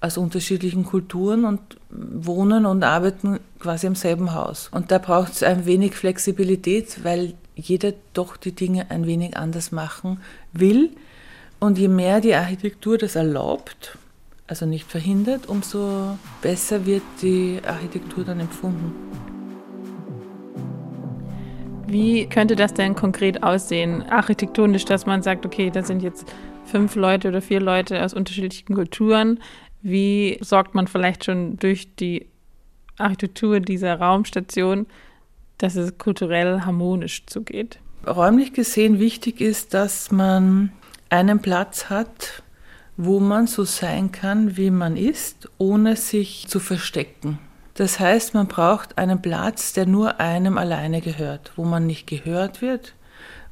aus 0.05 0.19
unterschiedlichen 0.19 0.85
Kulturen 0.85 1.47
und 1.47 1.61
wohnen 1.91 2.67
und 2.67 2.85
arbeiten 2.85 3.41
quasi 3.59 3.87
im 3.87 3.95
selben 3.95 4.35
Haus. 4.35 4.69
Und 4.71 4.91
da 4.91 4.99
braucht 4.99 5.33
es 5.33 5.43
ein 5.43 5.65
wenig 5.65 5.95
Flexibilität, 5.95 7.03
weil 7.05 7.33
jeder 7.57 7.95
doch 8.13 8.37
die 8.37 8.53
Dinge 8.53 8.91
ein 8.91 9.07
wenig 9.07 9.39
anders 9.39 9.73
machen 9.73 10.21
will. 10.53 10.91
Und 11.59 11.79
je 11.79 11.89
mehr 11.89 12.21
die 12.21 12.35
Architektur 12.35 12.99
das 12.99 13.17
erlaubt, 13.17 13.97
also 14.47 14.67
nicht 14.67 14.87
verhindert, 14.87 15.49
umso 15.49 16.19
besser 16.43 16.85
wird 16.85 17.03
die 17.23 17.61
Architektur 17.67 18.25
dann 18.25 18.41
empfunden. 18.41 18.93
Wie 21.87 22.27
könnte 22.27 22.57
das 22.57 22.75
denn 22.75 22.95
konkret 22.95 23.43
aussehen, 23.43 24.03
architektonisch, 24.03 24.85
dass 24.85 25.07
man 25.07 25.23
sagt, 25.23 25.47
okay, 25.47 25.71
da 25.71 25.83
sind 25.83 26.03
jetzt 26.03 26.31
fünf 26.67 26.95
Leute 26.95 27.29
oder 27.29 27.41
vier 27.41 27.61
Leute 27.61 28.03
aus 28.03 28.13
unterschiedlichen 28.13 28.75
Kulturen, 28.75 29.39
wie 29.85 30.39
sorgt 30.41 30.75
man 30.75 30.89
vielleicht 30.89 31.27
schon 31.27 31.59
durch 31.59 31.95
die 31.95 32.27
Architektur 32.97 33.61
dieser 33.61 34.01
Raumstation, 34.01 34.87
dass 35.59 35.77
es 35.77 35.99
kulturell 35.99 36.63
harmonisch 36.63 37.27
zugeht? 37.27 37.79
Räumlich 38.07 38.55
gesehen 38.55 38.99
wichtig 38.99 39.41
ist, 39.41 39.75
dass 39.75 40.11
man 40.11 40.73
einen 41.11 41.41
Platz 41.41 41.91
hat, 41.91 42.43
wo 42.97 43.21
man 43.21 43.47
so 43.47 43.65
sein 43.65 44.11
kann, 44.11 44.57
wie 44.57 44.71
man 44.71 44.97
ist, 44.97 45.51
ohne 45.59 45.97
sich 45.97 46.49
zu 46.49 46.61
verstecken. 46.61 47.39
Das 47.75 48.01
heißt, 48.01 48.33
man 48.33 48.47
braucht 48.47 48.97
einen 48.97 49.21
Platz, 49.21 49.75
der 49.75 49.85
nur 49.85 50.19
einem 50.19 50.57
alleine 50.57 51.03
gehört, 51.03 51.53
wo 51.57 51.65
man 51.65 51.87
nicht 51.87 52.07
gehört 52.07 52.63
wird, 52.63 52.95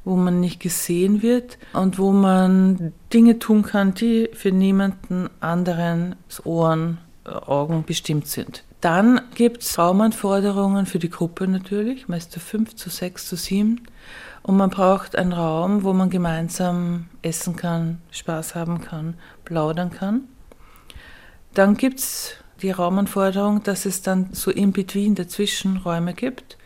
wo 0.05 0.15
man 0.15 0.39
nicht 0.39 0.59
gesehen 0.59 1.21
wird 1.21 1.57
und 1.73 1.97
wo 1.97 2.11
man 2.11 2.93
Dinge 3.13 3.39
tun 3.39 3.63
kann, 3.63 3.93
die 3.93 4.29
für 4.33 4.51
niemanden 4.51 5.29
anderen 5.39 6.15
Ohren, 6.43 6.97
Augen 7.25 7.83
bestimmt 7.85 8.27
sind. 8.27 8.63
Dann 8.81 9.21
gibt 9.33 9.63
es 9.63 9.77
Raumanforderungen 9.79 10.85
für 10.85 10.99
die 10.99 11.09
Gruppe 11.09 11.47
natürlich, 11.47 12.09
meist 12.09 12.33
zu 12.33 12.41
fünf, 12.41 12.75
zu 12.75 12.89
sechs, 12.89 13.29
zu 13.29 13.37
sieben. 13.37 13.87
Und 14.41 14.57
man 14.57 14.69
braucht 14.69 15.15
einen 15.15 15.31
Raum, 15.31 15.83
wo 15.83 15.93
man 15.93 16.09
gemeinsam 16.09 17.05
essen 17.21 17.55
kann, 17.55 18.01
Spaß 18.11 18.55
haben 18.55 18.81
kann, 18.81 19.13
plaudern 19.45 19.89
kann. 19.89 20.23
Dann 21.53 21.77
gibt 21.77 21.99
es 21.99 22.33
die 22.61 22.71
Raumanforderung, 22.71 23.63
dass 23.63 23.85
es 23.85 24.01
dann 24.01 24.29
so 24.33 24.51
in 24.51 24.73
between 24.73 25.15
dazwischen 25.15 25.77
Räume 25.77 26.13
gibt, 26.13 26.57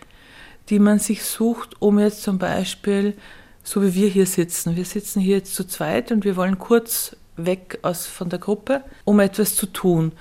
die 0.69 0.79
man 0.79 0.99
sich 0.99 1.23
sucht, 1.23 1.75
um 1.79 1.99
jetzt 1.99 2.23
zum 2.23 2.37
Beispiel, 2.37 3.15
so 3.63 3.81
wie 3.83 3.93
wir 3.93 4.07
hier 4.09 4.25
sitzen, 4.25 4.75
wir 4.75 4.85
sitzen 4.85 5.19
hier 5.19 5.37
jetzt 5.37 5.55
zu 5.55 5.65
zweit 5.65 6.11
und 6.11 6.23
wir 6.23 6.35
wollen 6.35 6.59
kurz 6.59 7.15
weg 7.35 7.79
aus, 7.81 8.05
von 8.05 8.29
der 8.29 8.39
Gruppe, 8.39 8.81
um 9.05 9.19
etwas 9.19 9.55
zu 9.55 9.67
tun. 9.67 10.11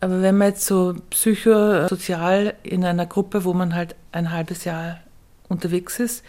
Aber 0.00 0.20
wenn 0.20 0.36
man 0.36 0.48
jetzt 0.48 0.66
so 0.66 0.94
psychosozial 1.10 2.54
in 2.62 2.84
einer 2.84 3.06
Gruppe, 3.06 3.44
wo 3.44 3.54
man 3.54 3.74
halt 3.74 3.94
ein 4.12 4.32
halbes 4.32 4.64
Jahr 4.64 5.00
unterwegs 5.48 6.00
ist, 6.00 6.24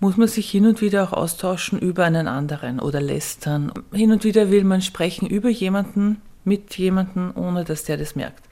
muss 0.00 0.16
man 0.16 0.28
sich 0.28 0.50
hin 0.50 0.66
und 0.66 0.80
wieder 0.80 1.04
auch 1.04 1.12
austauschen 1.12 1.78
über 1.78 2.04
einen 2.04 2.26
anderen 2.26 2.80
oder 2.80 3.00
lästern. 3.00 3.72
Hin 3.92 4.10
und 4.10 4.24
wieder 4.24 4.50
will 4.50 4.64
man 4.64 4.82
sprechen 4.82 5.28
über 5.28 5.48
jemanden, 5.48 6.20
mit 6.44 6.76
jemanden, 6.78 7.32
ohne 7.32 7.64
dass 7.64 7.84
der 7.84 7.98
das 7.98 8.16
merkt. 8.16 8.42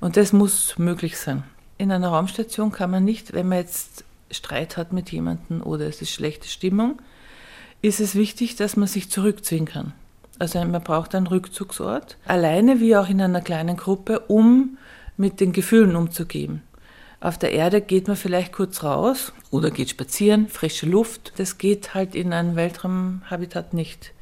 Und 0.00 0.16
das 0.16 0.32
muss 0.32 0.78
möglich 0.78 1.18
sein. 1.18 1.44
In 1.78 1.92
einer 1.92 2.08
Raumstation 2.08 2.72
kann 2.72 2.90
man 2.90 3.04
nicht, 3.04 3.34
wenn 3.34 3.48
man 3.48 3.58
jetzt 3.58 4.04
Streit 4.30 4.76
hat 4.76 4.92
mit 4.92 5.10
jemandem 5.10 5.62
oder 5.62 5.86
es 5.86 6.02
ist 6.02 6.10
schlechte 6.10 6.48
Stimmung, 6.48 7.00
ist 7.82 8.00
es 8.00 8.14
wichtig, 8.14 8.56
dass 8.56 8.76
man 8.76 8.88
sich 8.88 9.10
zurückziehen 9.10 9.66
kann. 9.66 9.92
Also 10.38 10.62
man 10.64 10.82
braucht 10.82 11.14
einen 11.14 11.26
Rückzugsort, 11.26 12.18
alleine 12.26 12.80
wie 12.80 12.96
auch 12.96 13.08
in 13.08 13.20
einer 13.20 13.40
kleinen 13.40 13.76
Gruppe, 13.76 14.20
um 14.20 14.76
mit 15.16 15.40
den 15.40 15.52
Gefühlen 15.52 15.96
umzugehen. 15.96 16.62
Auf 17.20 17.38
der 17.38 17.52
Erde 17.52 17.80
geht 17.80 18.08
man 18.08 18.16
vielleicht 18.16 18.52
kurz 18.52 18.82
raus 18.82 19.32
oder 19.50 19.70
geht 19.70 19.90
spazieren, 19.90 20.48
frische 20.48 20.86
Luft. 20.86 21.32
Das 21.38 21.56
geht 21.56 21.94
halt 21.94 22.14
in 22.14 22.32
einem 22.32 22.56
Weltraumhabitat 22.56 23.72
nicht. 23.72 24.12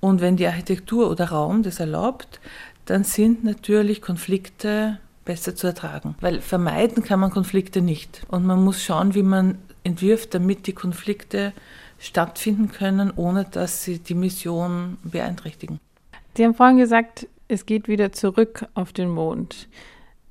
Und 0.00 0.20
wenn 0.20 0.36
die 0.36 0.46
Architektur 0.46 1.10
oder 1.10 1.30
Raum 1.30 1.62
das 1.62 1.80
erlaubt, 1.80 2.40
dann 2.84 3.04
sind 3.04 3.44
natürlich 3.44 4.02
Konflikte 4.02 4.98
besser 5.28 5.54
zu 5.54 5.66
ertragen. 5.66 6.14
Weil 6.22 6.40
vermeiden 6.40 7.04
kann 7.04 7.20
man 7.20 7.30
Konflikte 7.30 7.82
nicht. 7.82 8.22
Und 8.28 8.46
man 8.46 8.64
muss 8.64 8.82
schauen, 8.82 9.14
wie 9.14 9.22
man 9.22 9.58
entwirft, 9.84 10.34
damit 10.34 10.66
die 10.66 10.72
Konflikte 10.72 11.52
stattfinden 11.98 12.72
können, 12.72 13.12
ohne 13.14 13.44
dass 13.44 13.84
sie 13.84 13.98
die 13.98 14.14
Mission 14.14 14.96
beeinträchtigen. 15.04 15.80
Sie 16.34 16.44
haben 16.44 16.54
vorhin 16.54 16.78
gesagt, 16.78 17.28
es 17.46 17.66
geht 17.66 17.88
wieder 17.88 18.10
zurück 18.10 18.66
auf 18.72 18.94
den 18.94 19.10
Mond. 19.10 19.68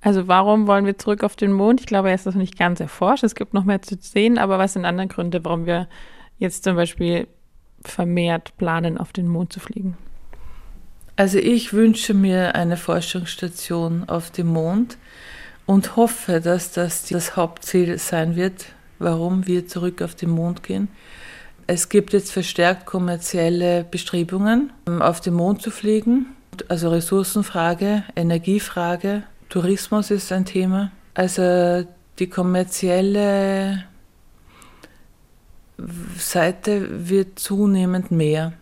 Also 0.01 0.27
warum 0.27 0.65
wollen 0.65 0.87
wir 0.87 0.97
zurück 0.97 1.23
auf 1.23 1.35
den 1.35 1.51
Mond? 1.51 1.81
Ich 1.81 1.85
glaube, 1.85 2.09
er 2.09 2.15
ist 2.15 2.25
noch 2.25 2.33
nicht 2.33 2.57
ganz 2.57 2.79
erforscht. 2.79 3.23
Es 3.23 3.35
gibt 3.35 3.53
noch 3.53 3.65
mehr 3.65 3.83
zu 3.83 3.97
sehen, 3.99 4.39
aber 4.39 4.57
was 4.57 4.73
sind 4.73 4.85
andere 4.85 5.07
Gründe, 5.07 5.45
warum 5.45 5.67
wir 5.67 5.87
jetzt 6.39 6.63
zum 6.63 6.75
Beispiel 6.75 7.27
vermehrt 7.83 8.57
planen, 8.57 8.97
auf 8.97 9.13
den 9.13 9.27
Mond 9.27 9.53
zu 9.53 9.59
fliegen? 9.59 9.95
Also 11.17 11.39
ich 11.39 11.73
wünsche 11.73 12.13
mir 12.13 12.53
eine 12.53 12.77
Forschungsstation 12.77 14.07
auf 14.07 14.29
dem 14.29 14.47
Mond 14.47 14.97
und 15.65 15.95
hoffe, 15.95 16.39
dass 16.39 16.71
das 16.71 17.07
das 17.07 17.35
Hauptziel 17.35 17.97
sein 17.97 18.35
wird, 18.35 18.67
warum 18.99 19.47
wir 19.47 19.67
zurück 19.67 20.03
auf 20.03 20.13
den 20.13 20.29
Mond 20.29 20.61
gehen. 20.61 20.89
Es 21.65 21.89
gibt 21.89 22.13
jetzt 22.13 22.31
verstärkt 22.31 22.85
kommerzielle 22.85 23.83
Bestrebungen, 23.83 24.71
auf 24.99 25.19
den 25.19 25.33
Mond 25.33 25.63
zu 25.63 25.71
fliegen. 25.71 26.27
Also 26.67 26.89
Ressourcenfrage, 26.89 28.03
Energiefrage, 28.15 29.23
Tourismus 29.49 30.11
ist 30.11 30.31
ein 30.31 30.45
Thema. 30.45 30.91
Also 31.15 31.83
die 32.19 32.29
kommerzielle 32.29 33.85
Seite 36.15 37.09
wird 37.09 37.39
zunehmend 37.39 38.11
mehr. 38.11 38.53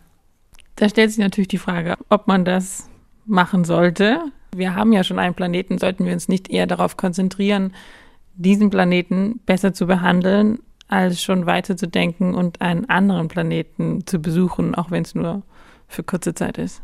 Da 0.76 0.90
stellt 0.90 1.12
sich 1.12 1.20
natürlich 1.20 1.48
die 1.48 1.58
Frage, 1.58 1.96
ob 2.10 2.28
man 2.28 2.46
das 2.46 2.90
machen 3.26 3.64
sollte. 3.64 4.20
Wir 4.56 4.76
haben 4.76 4.94
ja 4.94 5.04
schon 5.04 5.20
einen 5.20 5.36
Planeten, 5.36 5.78
sollten 5.78 6.06
wir 6.06 6.14
uns 6.14 6.28
nicht 6.28 6.50
eher 6.50 6.68
darauf 6.68 6.98
konzentrieren, 6.98 7.74
diesen 8.36 8.70
Planeten 8.70 9.40
besser 9.46 9.74
zu 9.74 9.88
behandeln, 9.88 10.60
als 10.88 11.22
schon 11.22 11.46
weiter 11.46 11.78
zu 11.78 11.88
denken 11.88 12.36
und 12.36 12.62
einen 12.62 12.90
anderen 12.90 13.28
Planeten 13.28 14.06
zu 14.06 14.20
besuchen, 14.20 14.76
auch 14.76 14.92
wenn 14.92 15.04
es 15.04 15.16
nur 15.16 15.42
für 15.88 16.04
kurze 16.04 16.34
Zeit 16.34 16.58
ist? 16.58 16.82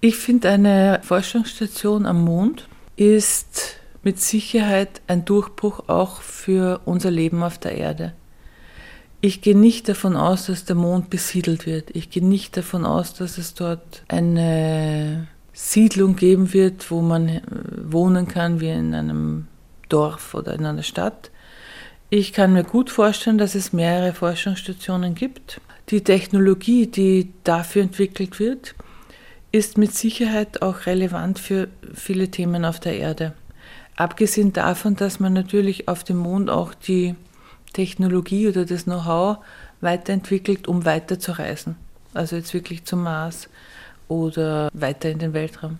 Ich 0.00 0.16
finde, 0.16 0.50
eine 0.50 1.00
Forschungsstation 1.02 2.06
am 2.06 2.24
Mond 2.24 2.68
ist 2.96 3.76
mit 4.02 4.18
Sicherheit 4.18 5.02
ein 5.06 5.24
Durchbruch 5.24 5.88
auch 5.88 6.22
für 6.22 6.80
unser 6.84 7.10
Leben 7.10 7.42
auf 7.42 7.58
der 7.58 7.76
Erde. 7.76 8.14
Ich 9.22 9.42
gehe 9.42 9.56
nicht 9.56 9.88
davon 9.88 10.16
aus, 10.16 10.46
dass 10.46 10.64
der 10.64 10.76
Mond 10.76 11.10
besiedelt 11.10 11.66
wird. 11.66 11.90
Ich 11.94 12.08
gehe 12.10 12.24
nicht 12.24 12.56
davon 12.56 12.86
aus, 12.86 13.12
dass 13.12 13.36
es 13.36 13.52
dort 13.52 14.02
eine 14.08 15.28
Siedlung 15.52 16.16
geben 16.16 16.54
wird, 16.54 16.90
wo 16.90 17.02
man 17.02 17.28
äh, 17.28 17.42
wohnen 17.84 18.28
kann 18.28 18.60
wie 18.60 18.70
in 18.70 18.94
einem 18.94 19.46
Dorf 19.90 20.34
oder 20.34 20.54
in 20.54 20.64
einer 20.64 20.82
Stadt. 20.82 21.30
Ich 22.08 22.32
kann 22.32 22.54
mir 22.54 22.64
gut 22.64 22.88
vorstellen, 22.88 23.36
dass 23.36 23.54
es 23.54 23.72
mehrere 23.72 24.14
Forschungsstationen 24.14 25.14
gibt. 25.14 25.60
Die 25.90 26.02
Technologie, 26.02 26.86
die 26.86 27.30
dafür 27.44 27.82
entwickelt 27.82 28.40
wird, 28.40 28.74
ist 29.52 29.76
mit 29.76 29.94
Sicherheit 29.94 30.62
auch 30.62 30.86
relevant 30.86 31.38
für 31.38 31.68
viele 31.92 32.28
Themen 32.28 32.64
auf 32.64 32.80
der 32.80 32.96
Erde. 32.96 33.34
Abgesehen 33.96 34.52
davon, 34.52 34.96
dass 34.96 35.20
man 35.20 35.34
natürlich 35.34 35.88
auf 35.88 36.04
dem 36.04 36.18
Mond 36.18 36.48
auch 36.48 36.72
die 36.72 37.16
Technologie 37.72 38.48
oder 38.48 38.64
das 38.64 38.84
Know-how 38.84 39.38
weiterentwickelt, 39.80 40.68
um 40.68 40.84
weiter 40.84 41.18
zu 41.18 41.32
reisen. 41.32 41.76
Also 42.14 42.36
jetzt 42.36 42.52
wirklich 42.54 42.84
zum 42.84 43.04
Mars 43.04 43.48
oder 44.08 44.70
weiter 44.72 45.10
in 45.10 45.18
den 45.18 45.32
Weltraum. 45.32 45.78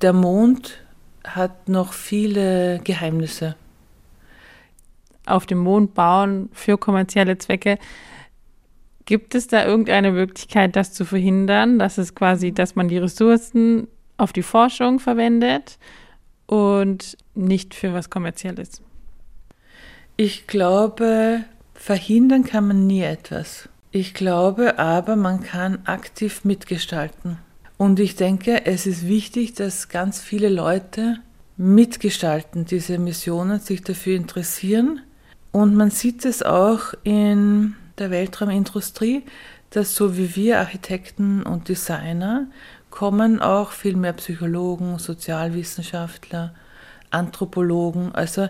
Der 0.00 0.12
Mond 0.12 0.78
hat 1.24 1.68
noch 1.68 1.92
viele 1.92 2.80
Geheimnisse. 2.84 3.56
Auf 5.26 5.46
dem 5.46 5.58
Mond 5.58 5.94
bauen 5.94 6.48
für 6.52 6.78
kommerzielle 6.78 7.36
Zwecke. 7.36 7.78
Gibt 9.04 9.34
es 9.34 9.48
da 9.48 9.64
irgendeine 9.64 10.12
Möglichkeit, 10.12 10.76
das 10.76 10.92
zu 10.92 11.04
verhindern, 11.04 11.78
dass 11.78 11.98
es 11.98 12.14
quasi, 12.14 12.52
dass 12.52 12.74
man 12.74 12.88
die 12.88 12.98
Ressourcen 12.98 13.88
auf 14.16 14.32
die 14.32 14.42
Forschung 14.42 14.98
verwendet 14.98 15.78
und 16.46 17.16
nicht 17.34 17.74
für 17.74 17.92
was 17.92 18.08
Kommerzielles? 18.08 18.82
Ich 20.18 20.46
glaube, 20.46 21.44
verhindern 21.74 22.44
kann 22.44 22.68
man 22.68 22.86
nie 22.86 23.02
etwas. 23.02 23.68
Ich 23.90 24.14
glaube 24.14 24.78
aber, 24.78 25.14
man 25.14 25.42
kann 25.42 25.80
aktiv 25.84 26.44
mitgestalten. 26.44 27.38
Und 27.76 28.00
ich 28.00 28.16
denke, 28.16 28.64
es 28.64 28.86
ist 28.86 29.06
wichtig, 29.06 29.52
dass 29.52 29.88
ganz 29.88 30.20
viele 30.20 30.48
Leute 30.48 31.18
mitgestalten 31.58 32.64
diese 32.64 32.98
Missionen, 32.98 33.60
sich 33.60 33.82
dafür 33.82 34.16
interessieren. 34.16 35.00
Und 35.52 35.74
man 35.74 35.90
sieht 35.90 36.24
es 36.24 36.42
auch 36.42 36.94
in 37.02 37.74
der 37.98 38.10
Weltraumindustrie, 38.10 39.22
dass 39.68 39.94
so 39.94 40.16
wie 40.16 40.34
wir 40.34 40.60
Architekten 40.60 41.42
und 41.42 41.68
Designer 41.68 42.46
kommen 42.88 43.42
auch 43.42 43.72
viel 43.72 43.96
mehr 43.96 44.14
Psychologen, 44.14 44.98
Sozialwissenschaftler, 44.98 46.54
Anthropologen. 47.10 48.14
Also 48.14 48.48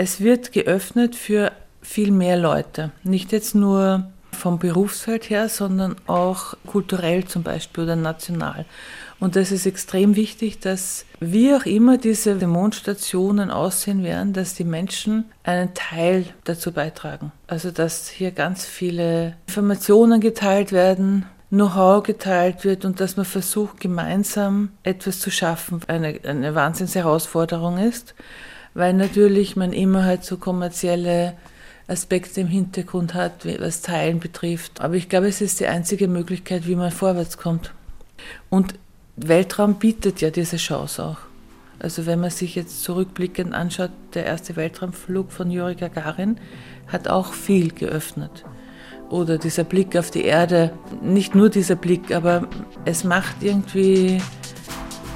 es 0.00 0.22
wird 0.22 0.52
geöffnet 0.52 1.14
für 1.14 1.52
viel 1.82 2.10
mehr 2.10 2.38
Leute. 2.38 2.90
Nicht 3.02 3.32
jetzt 3.32 3.54
nur 3.54 4.10
vom 4.32 4.58
Berufsfeld 4.58 5.28
her, 5.28 5.50
sondern 5.50 5.94
auch 6.06 6.54
kulturell 6.66 7.26
zum 7.26 7.42
Beispiel 7.42 7.84
oder 7.84 7.96
national. 7.96 8.64
Und 9.18 9.36
das 9.36 9.52
ist 9.52 9.66
extrem 9.66 10.16
wichtig, 10.16 10.58
dass 10.58 11.04
wie 11.20 11.54
auch 11.54 11.66
immer 11.66 11.98
diese 11.98 12.34
Mondstationen 12.46 13.50
aussehen 13.50 14.02
werden, 14.02 14.32
dass 14.32 14.54
die 14.54 14.64
Menschen 14.64 15.26
einen 15.42 15.74
Teil 15.74 16.24
dazu 16.44 16.72
beitragen. 16.72 17.30
Also 17.46 17.70
dass 17.70 18.08
hier 18.08 18.30
ganz 18.30 18.64
viele 18.64 19.36
Informationen 19.48 20.22
geteilt 20.22 20.72
werden, 20.72 21.26
Know-how 21.50 22.02
geteilt 22.02 22.64
wird 22.64 22.86
und 22.86 23.00
dass 23.00 23.18
man 23.18 23.26
versucht, 23.26 23.80
gemeinsam 23.80 24.70
etwas 24.82 25.20
zu 25.20 25.30
schaffen, 25.30 25.80
eine, 25.88 26.18
eine 26.24 26.54
Wahnsinnsherausforderung 26.54 27.76
ist, 27.76 28.14
weil 28.74 28.92
natürlich 28.92 29.56
man 29.56 29.72
immer 29.72 30.04
halt 30.04 30.24
so 30.24 30.36
kommerzielle 30.36 31.34
Aspekte 31.88 32.40
im 32.40 32.46
Hintergrund 32.46 33.14
hat, 33.14 33.46
was 33.58 33.82
Teilen 33.82 34.20
betrifft. 34.20 34.80
Aber 34.80 34.94
ich 34.94 35.08
glaube, 35.08 35.26
es 35.26 35.40
ist 35.40 35.60
die 35.60 35.66
einzige 35.66 36.06
Möglichkeit, 36.06 36.66
wie 36.66 36.76
man 36.76 36.92
vorwärts 36.92 37.36
kommt. 37.36 37.72
Und 38.48 38.74
Weltraum 39.16 39.74
bietet 39.74 40.20
ja 40.20 40.30
diese 40.30 40.56
Chance 40.56 41.04
auch. 41.04 41.18
Also 41.80 42.06
wenn 42.06 42.20
man 42.20 42.30
sich 42.30 42.54
jetzt 42.54 42.84
zurückblickend 42.84 43.54
anschaut, 43.54 43.90
der 44.14 44.26
erste 44.26 44.54
Weltraumflug 44.54 45.32
von 45.32 45.50
Juri 45.50 45.74
Gagarin 45.74 46.36
hat 46.86 47.08
auch 47.08 47.32
viel 47.32 47.72
geöffnet. 47.72 48.44
Oder 49.08 49.38
dieser 49.38 49.64
Blick 49.64 49.96
auf 49.96 50.10
die 50.10 50.24
Erde, 50.24 50.72
nicht 51.02 51.34
nur 51.34 51.48
dieser 51.48 51.74
Blick, 51.74 52.14
aber 52.14 52.48
es 52.84 53.02
macht 53.02 53.42
irgendwie 53.42 54.20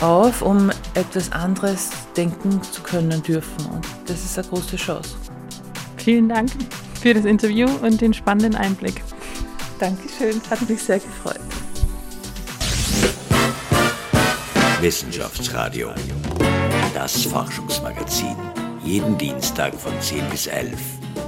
auf, 0.00 0.42
um 0.42 0.70
etwas 0.94 1.32
anderes 1.32 1.90
denken 2.16 2.62
zu 2.62 2.82
können 2.82 3.22
dürfen. 3.22 3.66
Und 3.66 3.86
das 4.06 4.24
ist 4.24 4.38
eine 4.38 4.48
große 4.48 4.76
Chance. 4.76 5.16
Vielen 5.96 6.28
Dank 6.28 6.50
für 7.00 7.14
das 7.14 7.24
Interview 7.24 7.68
und 7.82 8.00
den 8.00 8.14
spannenden 8.14 8.54
Einblick. 8.54 9.02
Dankeschön, 9.78 10.40
hat 10.50 10.68
mich 10.68 10.82
sehr 10.82 10.98
gefreut. 10.98 11.40
Wissenschaftsradio, 14.80 15.90
das 16.94 17.24
Forschungsmagazin. 17.24 18.36
Jeden 18.84 19.16
Dienstag 19.16 19.74
von 19.74 19.92
10 20.00 20.28
bis 20.28 20.46
11. 20.46 20.78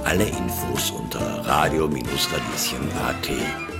Alle 0.03 0.25
Infos 0.25 0.91
unter 0.91 1.45
radio-radieschen.at. 1.45 3.76